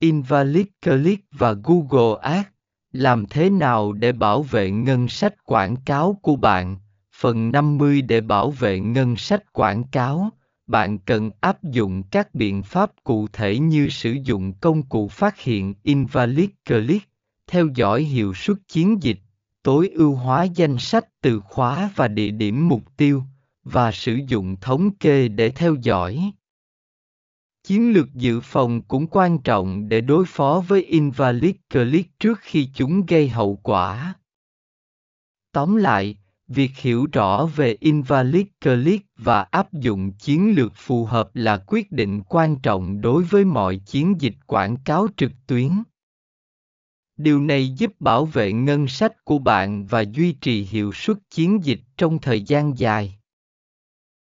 [0.00, 2.48] Invalid Click và Google Ads.
[2.92, 6.76] Làm thế nào để bảo vệ ngân sách quảng cáo của bạn?
[7.14, 10.30] Phần 50 để bảo vệ ngân sách quảng cáo,
[10.66, 15.40] bạn cần áp dụng các biện pháp cụ thể như sử dụng công cụ phát
[15.40, 17.08] hiện Invalid Click,
[17.46, 19.18] theo dõi hiệu suất chiến dịch,
[19.62, 23.22] tối ưu hóa danh sách từ khóa và địa điểm mục tiêu,
[23.64, 26.32] và sử dụng thống kê để theo dõi.
[27.68, 32.68] Chiến lược dự phòng cũng quan trọng để đối phó với invalid click trước khi
[32.74, 34.14] chúng gây hậu quả.
[35.52, 41.30] Tóm lại, việc hiểu rõ về invalid click và áp dụng chiến lược phù hợp
[41.34, 45.70] là quyết định quan trọng đối với mọi chiến dịch quảng cáo trực tuyến.
[47.16, 51.64] Điều này giúp bảo vệ ngân sách của bạn và duy trì hiệu suất chiến
[51.64, 53.17] dịch trong thời gian dài.